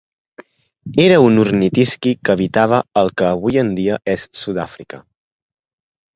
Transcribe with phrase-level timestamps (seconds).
[1.03, 5.03] Era un ornitisqui que habitava al que avui en dia és Sud-àfrica.